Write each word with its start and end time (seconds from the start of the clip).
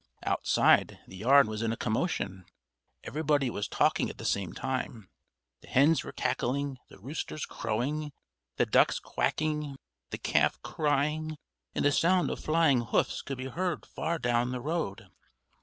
Outside, 0.25 0.97
the 1.07 1.17
yard 1.17 1.47
was 1.47 1.61
in 1.61 1.71
a 1.71 1.77
commotion. 1.77 2.45
Everybody 3.03 3.51
was 3.51 3.67
talking 3.67 4.09
at 4.09 4.17
the 4.17 4.25
same 4.25 4.51
time. 4.51 5.11
The 5.61 5.67
hens 5.67 6.03
were 6.03 6.11
cackling, 6.11 6.79
the 6.89 6.97
roosters 6.97 7.45
crowing, 7.45 8.11
the 8.55 8.65
ducks 8.65 8.97
quacking, 8.97 9.77
the 10.09 10.17
calf 10.17 10.59
crying, 10.63 11.37
and 11.75 11.85
the 11.85 11.91
sound 11.91 12.31
of 12.31 12.43
flying 12.43 12.81
hoofs 12.81 13.21
could 13.21 13.37
be 13.37 13.45
heard 13.45 13.85
far 13.85 14.17
down 14.17 14.51
the 14.51 14.59
road. 14.59 15.07